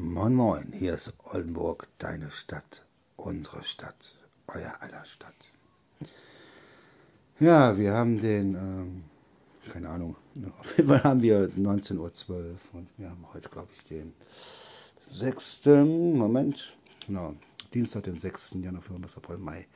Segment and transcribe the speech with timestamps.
[0.00, 4.16] Moin Moin, hier ist Oldenburg, deine Stadt, unsere Stadt,
[4.46, 5.34] euer aller Stadt.
[7.40, 9.04] Ja, wir haben den, ähm,
[9.72, 10.14] keine Ahnung,
[10.60, 14.14] auf jeden Fall haben wir 19.12 Uhr und wir haben heute, glaube ich, den
[15.10, 15.66] 6.
[15.66, 17.34] Moment, genau,
[17.74, 18.54] Dienstag, den 6.
[18.62, 19.66] Januar, Februar, April, Mai,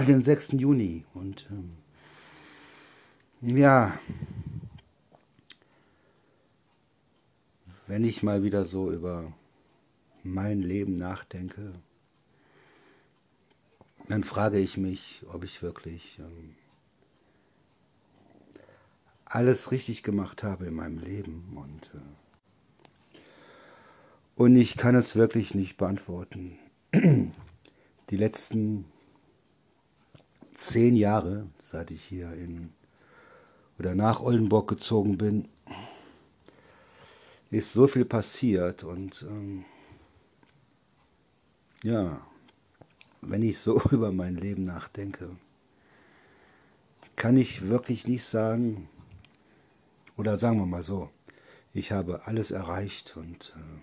[0.00, 0.54] den 6.
[0.54, 1.76] Juni und ähm,
[3.42, 3.96] ja,
[7.88, 9.32] wenn ich mal wieder so über
[10.22, 11.72] mein Leben nachdenke,
[14.08, 16.54] dann frage ich mich, ob ich wirklich ähm,
[19.24, 23.18] alles richtig gemacht habe in meinem Leben und äh,
[24.36, 26.60] und ich kann es wirklich nicht beantworten.
[26.92, 28.84] Die letzten
[30.52, 32.72] zehn Jahre, seit ich hier in
[33.80, 35.48] oder nach Oldenburg gezogen bin,
[37.50, 39.64] ist so viel passiert und ähm,
[41.82, 42.26] ja,
[43.20, 45.36] wenn ich so über mein Leben nachdenke,
[47.16, 48.88] kann ich wirklich nicht sagen,
[50.16, 51.10] oder sagen wir mal so,
[51.72, 53.80] ich habe alles erreicht und äh,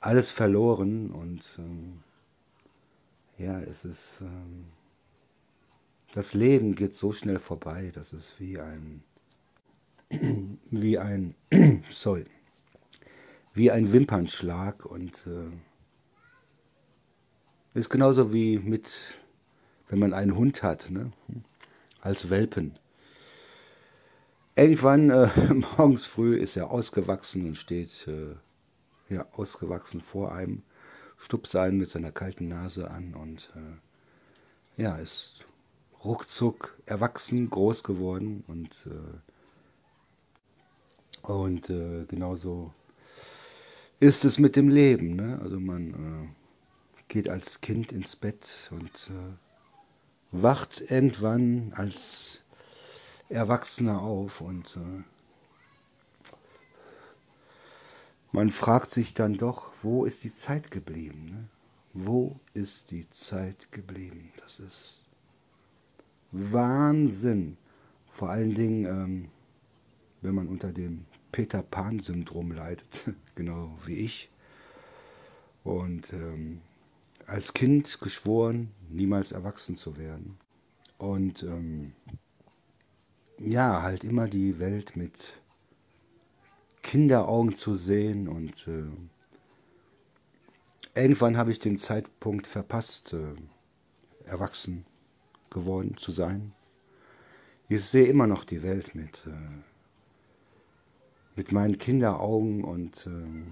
[0.00, 4.26] alles verloren und äh, ja, es ist, äh,
[6.12, 9.02] das Leben geht so schnell vorbei, das ist wie ein,
[10.70, 11.34] wie ein,
[11.90, 12.26] sorry,
[13.54, 15.50] wie ein Wimpernschlag und äh,
[17.78, 19.18] ist genauso wie mit,
[19.88, 21.12] wenn man einen Hund hat, ne?
[22.00, 22.74] als Welpen.
[24.56, 25.28] Irgendwann äh,
[25.76, 28.34] morgens früh ist er ausgewachsen und steht äh,
[29.14, 30.62] ja, ausgewachsen vor einem,
[31.18, 35.46] stupst einen mit seiner kalten Nase an und äh, ja, ist
[36.04, 39.18] ruckzuck erwachsen, groß geworden und äh,
[41.22, 42.72] und äh, genauso
[44.00, 45.16] ist es mit dem Leben.
[45.16, 45.38] Ne?
[45.42, 46.28] Also man äh,
[47.08, 49.36] geht als Kind ins Bett und äh,
[50.32, 52.40] wacht irgendwann als
[53.28, 55.04] Erwachsener auf und äh,
[58.32, 61.24] man fragt sich dann doch, wo ist die Zeit geblieben?
[61.26, 61.48] Ne?
[61.92, 64.32] Wo ist die Zeit geblieben?
[64.40, 65.02] Das ist
[66.30, 67.56] Wahnsinn.
[68.08, 69.28] Vor allen Dingen, ähm,
[70.22, 74.30] wenn man unter dem Peter Pan-Syndrom leidet, genau wie ich.
[75.64, 76.60] Und ähm,
[77.26, 80.38] als Kind geschworen, niemals erwachsen zu werden.
[80.98, 81.92] Und ähm,
[83.38, 85.14] ja, halt immer die Welt mit
[86.82, 88.28] Kinderaugen zu sehen.
[88.28, 88.90] Und äh,
[90.94, 93.34] irgendwann habe ich den Zeitpunkt verpasst, äh,
[94.24, 94.84] erwachsen
[95.50, 96.52] geworden zu sein.
[97.68, 99.26] Ich sehe immer noch die Welt mit.
[99.26, 99.69] Äh,
[101.36, 103.44] mit meinen Kinderaugen und äh,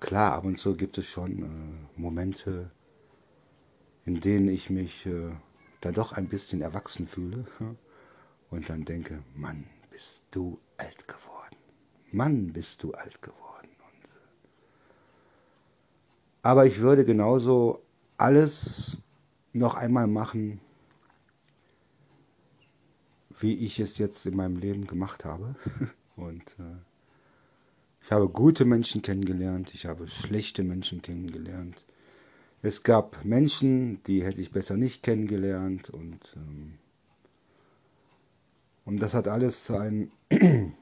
[0.00, 2.70] klar, ab und zu gibt es schon äh, Momente,
[4.04, 5.30] in denen ich mich äh,
[5.80, 7.46] dann doch ein bisschen erwachsen fühle
[8.50, 11.56] und dann denke, Mann, bist du alt geworden.
[12.12, 13.68] Mann, bist du alt geworden.
[13.68, 14.20] Und, äh,
[16.42, 17.82] aber ich würde genauso
[18.16, 18.98] alles
[19.52, 20.60] noch einmal machen,
[23.40, 25.54] wie ich es jetzt in meinem Leben gemacht habe.
[26.16, 26.78] Und äh,
[28.02, 31.84] ich habe gute Menschen kennengelernt, ich habe schlechte Menschen kennengelernt.
[32.62, 36.78] Es gab Menschen, die hätte ich besser nicht kennengelernt und, ähm,
[38.84, 40.12] und das hat alles einen,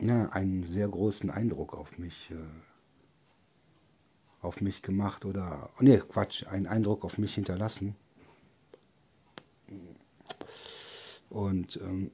[0.00, 2.36] ja, einen sehr großen Eindruck auf mich, äh,
[4.40, 7.96] auf mich gemacht oder, oh nee, Quatsch, einen Eindruck auf mich hinterlassen.
[11.30, 12.10] Und ähm,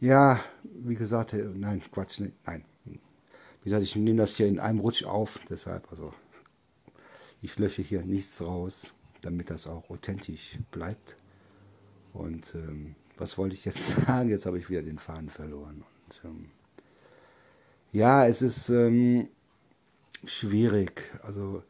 [0.00, 2.64] ja, wie gesagt, äh, nein, Quatsch, nein.
[2.84, 6.12] Wie gesagt, ich nehme das hier in einem Rutsch auf, deshalb, also
[7.40, 11.16] ich lösche hier nichts raus, damit das auch authentisch bleibt.
[12.12, 14.28] Und ähm, was wollte ich jetzt sagen?
[14.28, 15.84] Jetzt habe ich wieder den Faden verloren.
[16.04, 16.50] Und, ähm,
[17.92, 19.28] ja, es ist ähm,
[20.24, 21.10] schwierig.
[21.22, 21.62] Also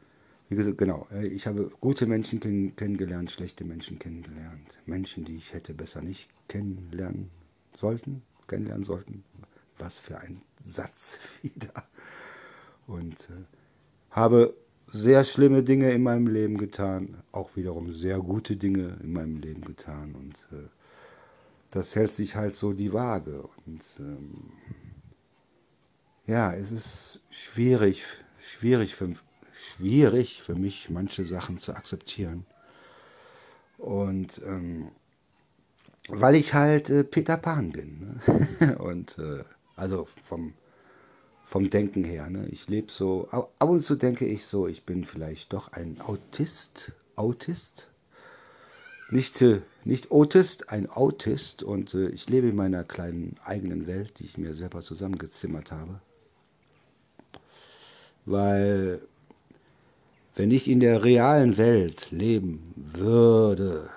[0.55, 4.79] wie gesagt, genau, äh, ich habe gute Menschen kennengelernt, schlechte Menschen kennengelernt.
[4.85, 7.29] Menschen, die ich hätte besser nicht kennenlernen
[7.75, 9.25] sollten, kennenlernen sollten.
[9.77, 11.73] Was für ein Satz wieder.
[12.87, 13.43] Und äh,
[14.11, 14.55] habe
[14.87, 19.65] sehr schlimme Dinge in meinem Leben getan, auch wiederum sehr gute Dinge in meinem Leben
[19.65, 20.15] getan.
[20.15, 20.69] Und äh,
[21.69, 23.43] das hält sich halt so die Waage.
[23.65, 24.53] Und ähm,
[26.25, 28.05] ja, es ist schwierig,
[28.39, 29.13] schwierig für,
[29.65, 32.45] schwierig für mich, manche Sachen zu akzeptieren.
[33.77, 34.89] Und ähm,
[36.09, 37.99] weil ich halt äh, Peter Pan bin.
[37.99, 38.77] Ne?
[38.79, 39.43] Und äh,
[39.75, 40.53] Also vom,
[41.43, 42.29] vom Denken her.
[42.29, 42.47] Ne?
[42.49, 46.93] Ich lebe so, ab und zu denke ich so, ich bin vielleicht doch ein Autist.
[47.15, 47.89] Autist?
[49.09, 51.63] Nicht, äh, nicht Autist, ein Autist.
[51.63, 56.01] Und äh, ich lebe in meiner kleinen eigenen Welt, die ich mir selber zusammengezimmert habe.
[58.25, 59.01] Weil
[60.35, 63.89] wenn ich in der realen Welt leben würde,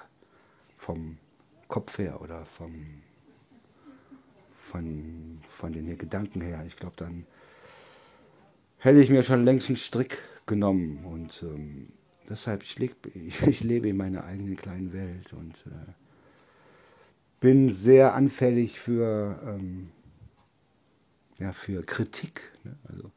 [0.76, 1.18] vom
[1.66, 3.02] Kopf her oder vom,
[4.54, 7.26] von, von den Gedanken her, ich glaube, dann
[8.78, 11.04] hätte ich mir schon längst einen Strick genommen.
[11.04, 11.88] Und ähm,
[12.28, 15.92] deshalb, ich, leg, ich, ich, lebe in meiner eigenen kleinen Welt und äh,
[17.40, 19.90] bin sehr anfällig für, ähm,
[21.38, 22.52] ja, für Kritik.
[22.64, 22.76] Ne?
[22.88, 23.10] Also,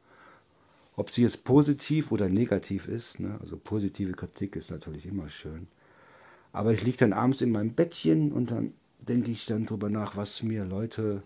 [0.96, 3.38] ob sie jetzt positiv oder negativ ist, ne?
[3.40, 5.68] also positive Kritik ist natürlich immer schön.
[6.52, 8.74] Aber ich liege dann abends in meinem Bettchen und dann
[9.08, 11.22] denke ich dann drüber nach, was mir Leute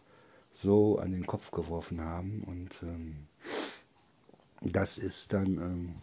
[0.63, 2.43] so an den Kopf geworfen haben.
[2.45, 3.27] Und ähm,
[4.63, 5.95] das ist dann ähm,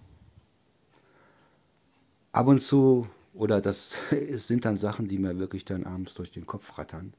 [2.32, 3.96] ab und zu, oder das
[4.36, 7.14] sind dann Sachen, die mir wirklich dann abends durch den Kopf rattern,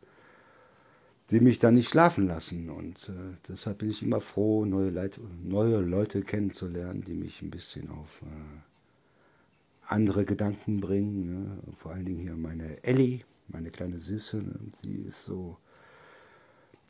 [1.31, 2.71] die mich dann nicht schlafen lassen.
[2.71, 7.51] Und äh, deshalb bin ich immer froh, neue, Leit neue Leute kennenzulernen, die mich ein
[7.51, 11.27] bisschen auf äh, andere Gedanken bringen.
[11.27, 11.59] Ne?
[11.75, 14.55] Vor allen Dingen hier meine Ellie, meine kleine Süße, ne?
[14.83, 15.57] sie ist so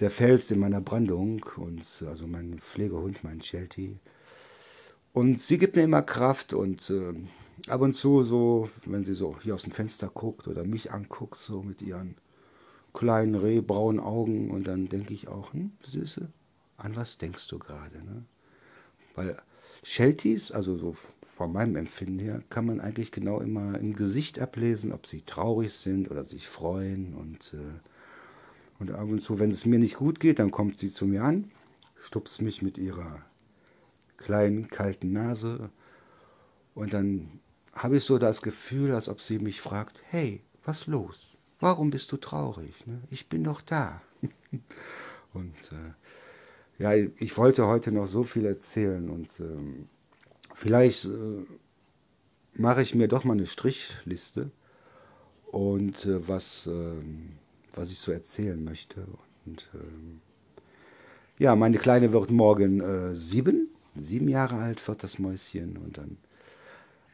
[0.01, 3.99] der Fels in meiner Brandung und also mein Pflegehund, mein Sheltie.
[5.13, 7.15] Und sie gibt mir immer Kraft und äh,
[7.69, 11.37] ab und zu so, wenn sie so hier aus dem Fenster guckt oder mich anguckt,
[11.37, 12.17] so mit ihren
[12.95, 16.29] kleinen rehbraunen Augen und dann denke ich auch, hm, Süße,
[16.79, 17.99] an was denkst du gerade?
[17.99, 18.25] Ne?
[19.15, 19.37] Weil
[19.83, 24.93] Shelties, also so von meinem Empfinden her, kann man eigentlich genau immer im Gesicht ablesen,
[24.93, 27.81] ob sie traurig sind oder sich freuen und äh,
[28.79, 31.23] und ab und zu, wenn es mir nicht gut geht, dann kommt sie zu mir
[31.23, 31.51] an,
[31.99, 33.25] stupst mich mit ihrer
[34.17, 35.71] kleinen, kalten Nase.
[36.75, 37.41] Und dann
[37.73, 41.34] habe ich so das Gefühl, als ob sie mich fragt, hey, was los?
[41.65, 42.75] Warum bist du traurig?
[42.87, 43.01] Ne?
[43.11, 44.03] Ich bin doch da.
[45.33, 49.89] und äh, ja, ich wollte heute noch so viel erzählen und ähm,
[50.53, 51.43] vielleicht äh,
[52.53, 54.51] mache ich mir doch mal eine Strichliste
[55.53, 57.39] und äh, was ähm,
[57.75, 59.07] was ich so erzählen möchte.
[59.47, 60.21] Und ähm,
[61.39, 66.19] ja, meine Kleine wird morgen äh, sieben, sieben Jahre alt wird das Mäuschen und dann.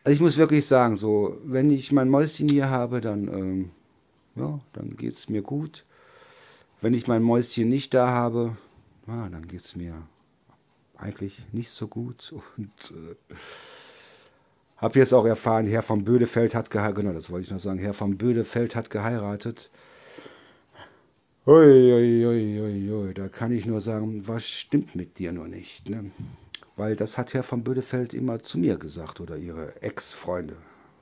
[0.02, 3.70] Also ich muss wirklich sagen, so wenn ich mein Mäuschen hier habe, dann ähm,
[4.36, 5.84] ja, dann geht es mir gut.
[6.80, 8.56] Wenn ich mein Mäuschen nicht da habe,
[9.06, 10.02] ja, dann geht es mir
[10.96, 13.34] eigentlich nicht so gut und äh,
[14.76, 17.78] habe jetzt auch erfahren, Herr von Bödefeld hat geheiratet, genau, das wollte ich noch sagen,
[17.78, 19.70] Herr von Bödefeld hat geheiratet.
[21.46, 25.88] Uiuiuiui, ui, ui, da kann ich nur sagen, was stimmt mit dir nur nicht?
[25.88, 26.10] Ne?
[26.76, 30.56] Weil das hat Herr von Bödefeld immer zu mir gesagt oder ihre Ex-Freunde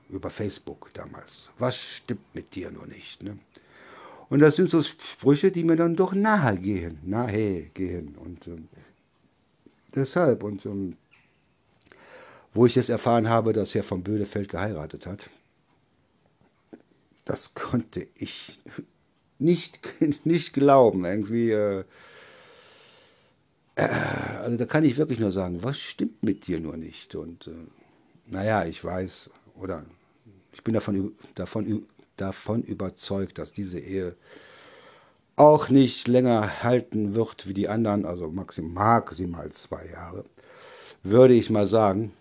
[0.09, 1.49] über Facebook damals.
[1.57, 3.23] Was stimmt mit dir nur nicht?
[3.23, 3.37] Ne?
[4.29, 8.15] Und das sind so Sprüche, die mir dann doch nahe gehen, nahe gehen.
[8.15, 8.67] Und ähm,
[9.95, 10.97] deshalb, und ähm,
[12.53, 15.29] wo ich jetzt erfahren habe, dass Herr von Bödefeld geheiratet hat,
[17.25, 18.59] das konnte ich
[19.39, 19.79] nicht,
[20.25, 21.05] nicht glauben.
[21.05, 21.83] Irgendwie, äh,
[23.75, 27.15] äh, also da kann ich wirklich nur sagen, was stimmt mit dir nur nicht?
[27.15, 27.51] Und äh,
[28.27, 29.85] naja, ich weiß, oder
[30.59, 31.85] ich bin davon, davon,
[32.17, 34.17] davon überzeugt, dass diese Ehe
[35.37, 39.05] auch nicht länger halten wird wie die anderen, also maximal,
[39.51, 40.25] zwei Jahre,
[41.01, 42.11] würde ich mal sagen.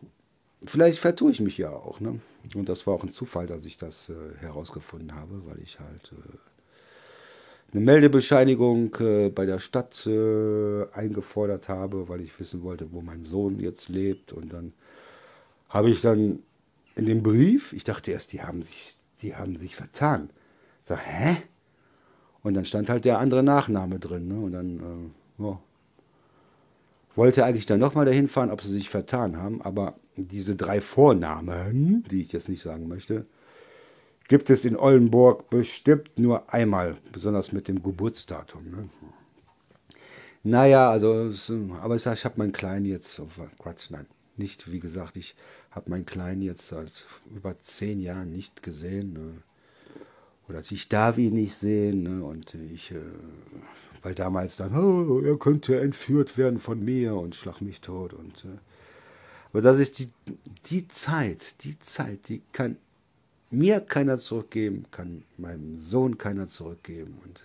[0.64, 1.98] Vielleicht vertue ich mich ja auch.
[1.98, 2.20] Ne?
[2.54, 6.12] Und das war auch ein Zufall, dass ich das äh, herausgefunden habe, weil ich halt
[6.12, 6.38] äh,
[7.72, 13.24] eine Meldebescheinigung äh, bei der Stadt äh, eingefordert habe, weil ich wissen wollte, wo mein
[13.24, 14.32] Sohn jetzt lebt.
[14.32, 14.74] Und dann
[15.68, 16.44] habe ich dann
[16.98, 20.30] in dem Brief, ich dachte erst, die haben sich, die haben sich vertan.
[20.82, 21.36] Ich sag, hä?
[22.42, 24.26] Und dann stand halt der andere Nachname drin.
[24.26, 24.40] Ne?
[24.40, 25.60] Und dann äh, ja,
[27.14, 29.62] wollte eigentlich dann nochmal dahin fahren, ob sie sich vertan haben.
[29.62, 33.26] Aber diese drei Vornamen, die ich jetzt nicht sagen möchte,
[34.26, 38.70] gibt es in Oldenburg bestimmt nur einmal, besonders mit dem Geburtsdatum.
[38.70, 38.88] Ne?
[40.42, 41.30] Naja, also,
[41.80, 43.28] aber ich sage, ich habe meinen Kleinen jetzt, oh,
[43.58, 45.36] Quatsch, nein, nicht, wie gesagt, ich
[45.70, 49.12] habe meinen Kleinen jetzt seit über zehn Jahren nicht gesehen.
[49.12, 49.32] Ne?
[50.48, 52.02] Oder ich darf ihn nicht sehen.
[52.02, 52.24] Ne?
[52.24, 53.00] Und ich, äh,
[54.02, 58.12] weil damals dann, oh, er könnte entführt werden von mir und schlag mich tot.
[58.14, 58.58] Und, äh,
[59.52, 60.08] aber das ist die,
[60.66, 62.76] die Zeit, die Zeit, die kann
[63.50, 67.18] mir keiner zurückgeben, kann meinem Sohn keiner zurückgeben.
[67.24, 67.44] Und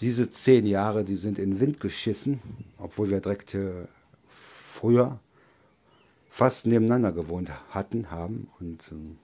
[0.00, 2.40] diese zehn Jahre, die sind in den Wind geschissen,
[2.78, 3.86] obwohl wir direkt äh,
[4.28, 5.20] früher
[6.34, 8.48] fast nebeneinander gewohnt hatten, haben.
[8.58, 9.18] Und ähm,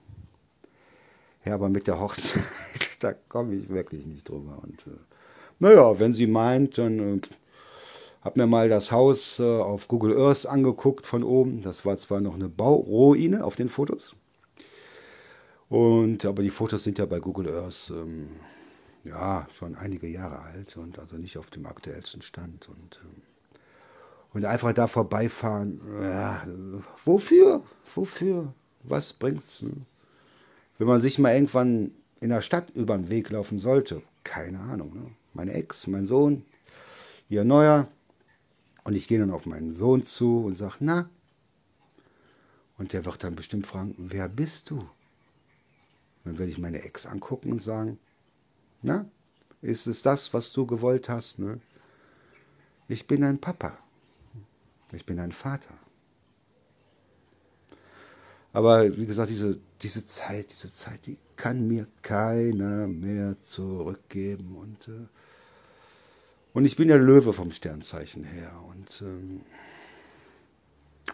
[1.43, 2.41] ja, aber mit der Hochzeit,
[3.01, 4.59] da komme ich wirklich nicht drüber.
[4.63, 4.97] Und äh,
[5.59, 7.21] naja, wenn sie meint, dann äh,
[8.21, 11.61] hab mir mal das Haus äh, auf Google Earth angeguckt von oben.
[11.63, 14.15] Das war zwar noch eine Bauruine auf den Fotos.
[15.67, 18.29] Und aber die Fotos sind ja bei Google Earth ähm,
[19.03, 22.69] ja schon einige Jahre alt und also nicht auf dem aktuellsten Stand.
[22.69, 23.21] Und, ähm,
[24.33, 26.41] und einfach da vorbeifahren, ja,
[27.03, 27.63] wofür?
[27.95, 28.53] Wofür?
[28.83, 29.61] Was bringt's?
[29.61, 29.71] Ne?
[30.77, 34.93] Wenn man sich mal irgendwann in der Stadt über den Weg laufen sollte, keine Ahnung.
[34.93, 35.11] Ne?
[35.33, 36.45] Meine Ex, mein Sohn,
[37.29, 37.87] ihr Neuer.
[38.83, 41.09] Und ich gehe dann auf meinen Sohn zu und sage, na?
[42.77, 44.87] Und der wird dann bestimmt fragen, wer bist du?
[46.23, 47.99] Dann werde ich meine Ex angucken und sagen,
[48.81, 49.05] na,
[49.61, 51.37] ist es das, was du gewollt hast?
[51.37, 51.59] Ne?
[52.87, 53.77] Ich bin ein Papa.
[54.93, 55.73] Ich bin ein Vater.
[58.53, 64.57] Aber wie gesagt, diese, diese Zeit, diese Zeit, die kann mir keiner mehr zurückgeben.
[64.57, 65.07] Und, äh,
[66.53, 68.51] und ich bin der Löwe vom Sternzeichen her.
[68.69, 69.41] Und, ähm,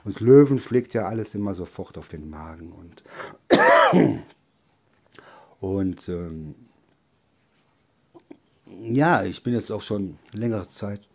[0.03, 2.71] und Löwen pflegt ja alles immer sofort auf den Magen.
[2.71, 3.03] Und,
[5.59, 6.55] und ähm,
[8.79, 11.07] ja, ich bin jetzt auch schon längere Zeit,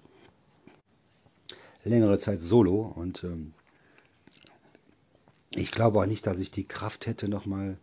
[1.84, 3.54] längere Zeit solo und ähm,
[5.54, 7.78] ich glaube auch nicht, dass ich die Kraft hätte, nochmal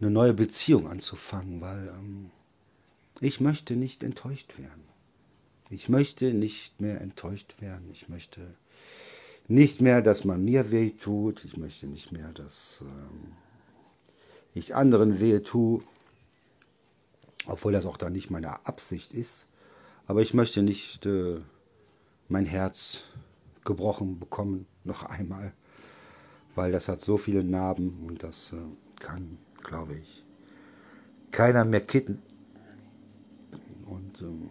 [0.00, 2.30] eine neue Beziehung anzufangen, weil ähm,
[3.20, 4.82] ich möchte nicht enttäuscht werden.
[5.70, 7.88] Ich möchte nicht mehr enttäuscht werden.
[7.92, 8.40] Ich möchte
[9.48, 11.44] nicht mehr, dass man mir weh tut.
[11.44, 13.32] Ich möchte nicht mehr, dass ähm,
[14.54, 15.82] ich anderen wehe tue,
[17.46, 19.46] obwohl das auch dann nicht meine Absicht ist.
[20.06, 21.40] Aber ich möchte nicht äh,
[22.28, 23.02] mein Herz
[23.64, 25.52] gebrochen bekommen, noch einmal
[26.54, 28.56] weil das hat so viele Narben und das äh,
[29.00, 30.24] kann, glaube ich,
[31.30, 32.22] keiner mehr kitten.
[33.86, 34.48] Und, ähm,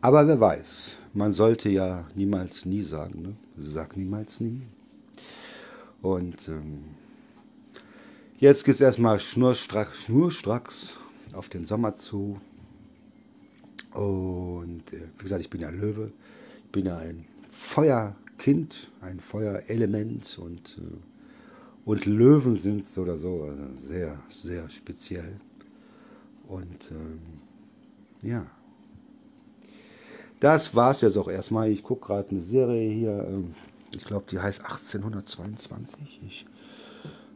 [0.00, 3.36] aber wer weiß, man sollte ja niemals nie sagen, ne?
[3.58, 4.62] sag niemals nie.
[6.00, 6.84] Und ähm,
[8.38, 10.94] jetzt geht es erstmal schnurstracks, schnurstracks
[11.32, 12.40] auf den Sommer zu.
[13.98, 16.12] Und äh, wie gesagt, ich bin ja Löwe,
[16.64, 20.96] ich bin ja ein Feuer, Kind, ein Feuerelement und, äh,
[21.84, 25.40] und Löwen sind so oder so also sehr, sehr speziell.
[26.46, 27.18] Und ähm,
[28.22, 28.46] ja,
[30.38, 31.68] das war es jetzt auch erstmal.
[31.68, 33.52] Ich gucke gerade eine Serie hier, ähm,
[33.92, 36.20] ich glaube, die heißt 1822.
[36.24, 36.46] Ich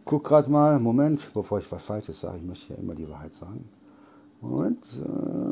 [0.04, 3.34] gucke gerade mal, Moment, bevor ich was Falsches sage, ich möchte ja immer die Wahrheit
[3.34, 3.68] sagen.
[4.40, 5.51] Moment, äh,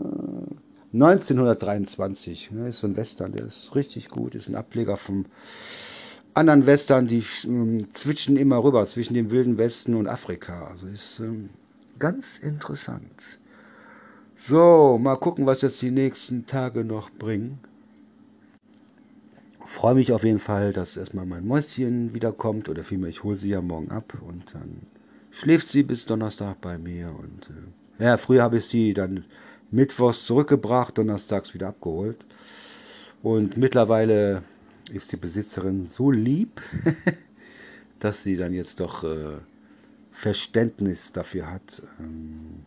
[0.92, 2.50] 1923.
[2.50, 4.34] Ne, ist so ein Western, der ist richtig gut.
[4.34, 5.26] Ist ein Ableger vom
[6.34, 10.68] anderen Western, die ähm, zwitschen immer rüber zwischen dem Wilden Westen und Afrika.
[10.68, 11.50] Also ist ähm,
[11.98, 13.22] ganz interessant.
[14.36, 17.60] So, mal gucken, was jetzt die nächsten Tage noch bringen.
[19.66, 23.50] Freue mich auf jeden Fall, dass erstmal mein Mäuschen wiederkommt oder vielmehr, ich hole sie
[23.50, 24.86] ja morgen ab und dann
[25.30, 29.24] schläft sie bis Donnerstag bei mir und äh, ja, früher habe ich sie dann
[29.70, 32.18] mittwochs zurückgebracht, donnerstags wieder abgeholt.
[33.22, 34.42] Und mittlerweile
[34.92, 36.60] ist die Besitzerin so lieb,
[37.98, 39.38] dass sie dann jetzt doch äh,
[40.12, 42.64] Verständnis dafür hat, ähm,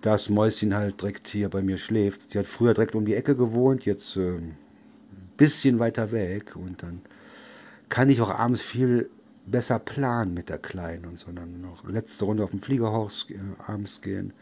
[0.00, 2.30] dass Mäuschen halt direkt hier bei mir schläft.
[2.30, 4.56] Sie hat früher direkt um die Ecke gewohnt, jetzt äh, ein
[5.36, 7.02] bisschen weiter weg und dann
[7.88, 9.10] kann ich auch abends viel
[9.46, 11.30] besser planen mit der Kleinen und so.
[11.32, 13.36] Dann noch letzte Runde auf dem Fliegerhaus äh,
[13.66, 14.32] abends gehen.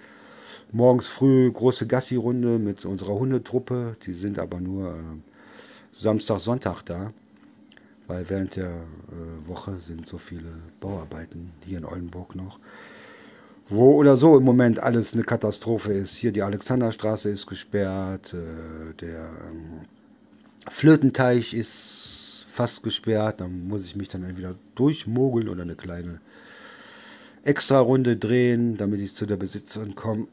[0.71, 3.97] Morgens früh große Gassi-Runde mit unserer Hundetruppe.
[4.07, 4.99] Die sind aber nur äh,
[5.95, 7.13] Samstag, Sonntag da.
[8.07, 12.59] Weil während der äh, Woche sind so viele Bauarbeiten hier in Oldenburg noch.
[13.69, 16.17] Wo oder so im Moment alles eine Katastrophe ist.
[16.17, 18.35] Hier die Alexanderstraße ist gesperrt.
[18.35, 19.81] Äh, der ähm,
[20.71, 22.02] Flötenteich ist
[22.53, 23.41] fast gesperrt.
[23.41, 26.21] Dann muss ich mich dann entweder durchmogeln oder eine kleine
[27.45, 30.29] Extra-Runde drehen, damit ich zu der Besitzerin komme.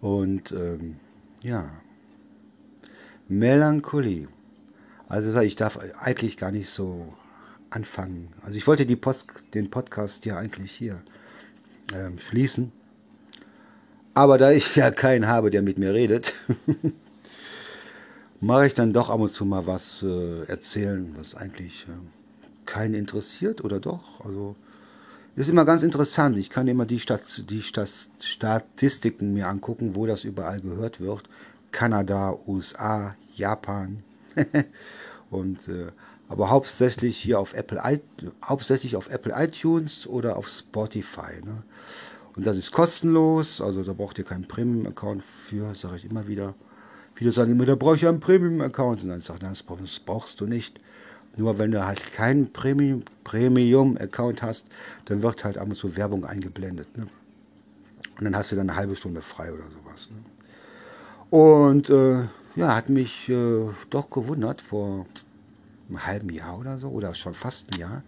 [0.00, 0.96] Und ähm,
[1.42, 1.70] ja,
[3.28, 4.28] Melancholie.
[5.08, 7.14] Also ich darf eigentlich gar nicht so
[7.70, 8.28] anfangen.
[8.42, 11.00] Also ich wollte die Post, den Podcast ja eigentlich hier
[11.94, 12.72] ähm, schließen.
[14.14, 16.34] Aber da ich ja keinen habe, der mit mir redet,
[18.40, 21.92] mache ich dann doch ab und zu mal was äh, erzählen, was eigentlich äh,
[22.66, 24.24] keinen interessiert oder doch.
[24.24, 24.56] Also
[25.36, 26.36] ist immer ganz interessant.
[26.36, 27.88] Ich kann immer die, Stat die Stat
[28.20, 31.28] Statistiken mir angucken, wo das überall gehört wird.
[31.70, 34.02] Kanada, USA, Japan.
[35.30, 35.88] und äh,
[36.28, 37.80] aber hauptsächlich hier auf Apple,
[38.44, 41.40] hauptsächlich auf Apple iTunes oder auf Spotify.
[41.44, 41.62] Ne?
[42.36, 46.54] Und das ist kostenlos, also da braucht ihr keinen Premium-Account für, sage ich immer wieder.
[47.18, 49.02] Viele sagen immer, da brauche ich einen Premium-Account.
[49.02, 50.78] Und dann sage ich, das brauchst du nicht.
[51.36, 54.68] Nur wenn du halt keinen Premium-Account hast,
[55.06, 56.96] dann wird halt ab und zu Werbung eingeblendet.
[56.96, 57.08] Ne?
[58.18, 60.10] Und dann hast du dann eine halbe Stunde frei oder sowas.
[60.12, 61.36] Ne?
[61.36, 65.04] Und äh, ja, hat mich äh, doch gewundert vor
[65.88, 68.04] einem halben Jahr oder so, oder schon fast ein Jahr,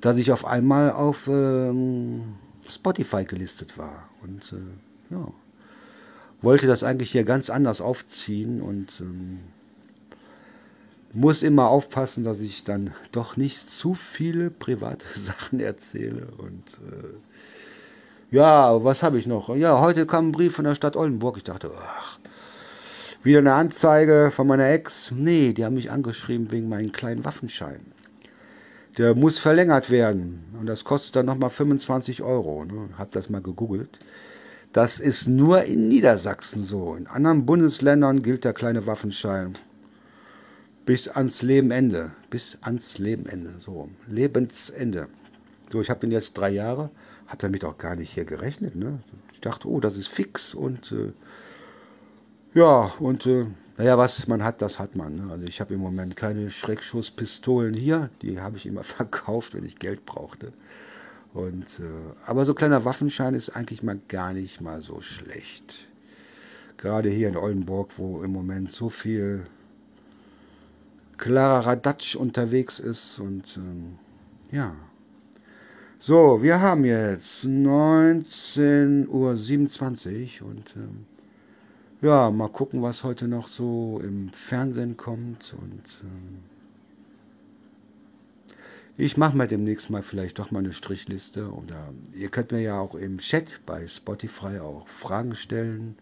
[0.00, 4.08] dass ich auf einmal auf ähm, Spotify gelistet war.
[4.22, 5.28] Und äh, ja,
[6.44, 9.40] wollte das eigentlich hier ganz anders aufziehen und ähm,
[11.12, 16.28] muss immer aufpassen, dass ich dann doch nicht zu viele private Sachen erzähle.
[16.38, 19.54] Und äh, ja, was habe ich noch?
[19.56, 21.36] Ja, heute kam ein Brief von der Stadt Oldenburg.
[21.36, 22.18] Ich dachte, ach,
[23.22, 25.12] wieder eine Anzeige von meiner Ex.
[25.12, 27.80] Nee, die haben mich angeschrieben wegen meinen kleinen Waffenschein.
[28.98, 32.64] Der muss verlängert werden und das kostet dann nochmal 25 Euro.
[32.64, 32.90] Ne?
[32.96, 33.98] Hab das mal gegoogelt.
[34.74, 36.96] Das ist nur in Niedersachsen so.
[36.96, 39.52] In anderen Bundesländern gilt der kleine Waffenschein
[40.84, 42.10] bis ans Lebenende.
[42.28, 43.54] Bis ans Lebenende.
[43.58, 45.06] So, Lebensende.
[45.70, 46.90] So, ich habe den jetzt drei Jahre.
[47.28, 48.74] Hat damit auch gar nicht hier gerechnet.
[48.74, 48.98] Ne?
[49.32, 51.12] Ich dachte, oh, das ist fix und äh,
[52.52, 55.14] ja, und äh, naja, was man hat, das hat man.
[55.14, 55.30] Ne?
[55.30, 58.10] Also ich habe im Moment keine Schreckschusspistolen hier.
[58.22, 60.52] Die habe ich immer verkauft, wenn ich Geld brauchte.
[61.34, 61.84] Und, äh,
[62.26, 65.88] aber so kleiner Waffenschein ist eigentlich mal gar nicht mal so schlecht.
[66.76, 69.46] Gerade hier in Oldenburg, wo im Moment so viel
[71.18, 73.98] Clara Radatsch unterwegs ist und ähm,
[74.52, 74.76] ja.
[75.98, 81.06] So, wir haben jetzt 19.27 Uhr und ähm,
[82.02, 86.53] ja, mal gucken, was heute noch so im Fernsehen kommt und ähm,
[88.96, 92.78] ich mache mir demnächst mal vielleicht doch mal eine Strichliste oder ihr könnt mir ja
[92.78, 95.96] auch im Chat bei Spotify auch Fragen stellen,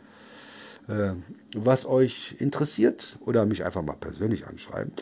[0.88, 1.12] äh,
[1.54, 4.92] was euch interessiert oder mich einfach mal persönlich anschreiben.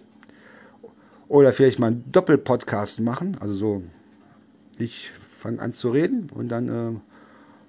[1.28, 3.82] Oder vielleicht mal einen Doppelpodcast machen, also so,
[4.78, 6.98] ich fange an zu reden und dann äh,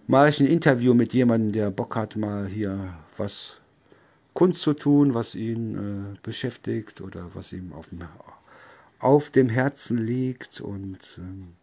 [0.07, 3.57] mache ich ein Interview mit jemandem, der Bock hat, mal hier was
[4.33, 8.03] Kunst zu tun, was ihn äh, beschäftigt oder was ihm auf dem,
[9.01, 10.61] auf dem Herzen liegt.
[10.61, 11.53] Und ähm,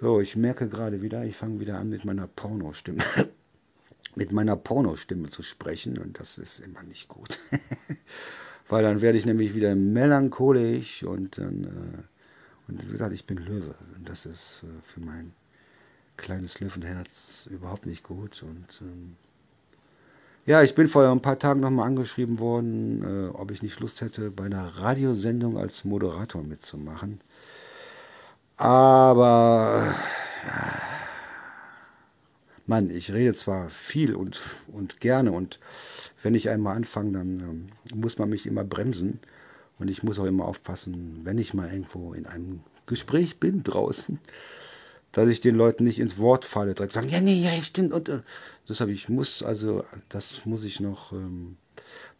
[0.00, 3.02] so, ich merke gerade wieder, ich fange wieder an mit meiner Pornostimme.
[4.14, 7.38] mit meiner Pornostimme zu sprechen und das ist immer nicht gut.
[8.68, 12.02] Weil dann werde ich nämlich wieder melancholisch und dann, äh,
[12.68, 13.74] und wie gesagt, ich bin Löwe.
[13.96, 15.32] Und das ist äh, für mein
[16.16, 18.42] kleines Löwenherz überhaupt nicht gut.
[18.42, 19.16] Und ähm,
[20.46, 24.00] ja, ich bin vor ein paar Tagen nochmal angeschrieben worden, äh, ob ich nicht Lust
[24.00, 27.20] hätte, bei einer Radiosendung als Moderator mitzumachen.
[28.56, 29.94] Aber,
[30.46, 30.96] äh,
[32.66, 35.60] Mann, ich rede zwar viel und, und gerne und
[36.22, 39.20] wenn ich einmal anfange, dann ähm, muss man mich immer bremsen
[39.78, 44.18] und ich muss auch immer aufpassen, wenn ich mal irgendwo in einem Gespräch bin draußen,
[45.12, 47.92] dass ich den Leuten nicht ins Wort falle, direkt sagen, ja, nee, ja, stimmt.
[47.92, 48.20] Und äh,
[48.66, 51.56] das habe ich muss, also das muss ich noch, ähm,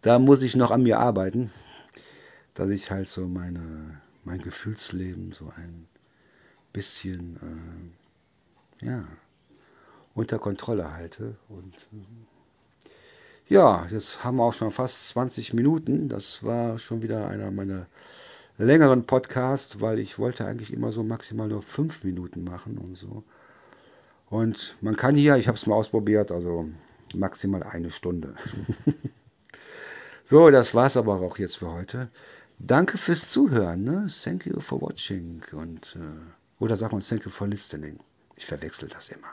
[0.01, 1.51] da muss ich noch an mir arbeiten,
[2.55, 5.87] dass ich halt so meine, mein Gefühlsleben so ein
[6.72, 7.92] bisschen,
[8.83, 9.05] äh, ja,
[10.14, 11.37] unter Kontrolle halte.
[11.49, 12.94] Und äh,
[13.49, 16.09] ja, jetzt haben wir auch schon fast 20 Minuten.
[16.09, 17.87] Das war schon wieder einer meiner
[18.59, 23.25] längeren Podcast, weil ich wollte eigentlich immer so maximal nur fünf Minuten machen und so.
[24.29, 26.69] Und man kann hier, ich habe es mal ausprobiert, also
[27.14, 28.35] maximal eine Stunde.
[30.25, 32.09] so, das war's aber auch jetzt für heute.
[32.59, 33.85] Danke fürs Zuhören.
[33.85, 34.07] Ne?
[34.25, 35.42] Thank you for watching.
[35.53, 37.99] Und, äh, oder sagt man thank you for listening.
[38.37, 39.29] Ich verwechsel das immer.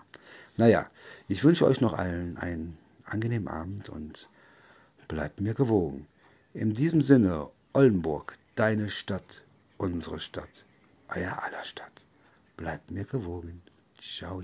[0.57, 0.87] Naja,
[1.27, 4.27] ich wünsche euch noch allen einen angenehmen Abend und
[5.07, 6.07] bleibt mir gewogen.
[6.53, 9.41] In diesem Sinne, Oldenburg, deine Stadt,
[9.77, 10.65] unsere Stadt,
[11.07, 12.01] euer aller Stadt.
[12.57, 13.61] Bleibt mir gewogen.
[13.99, 14.41] Ciao.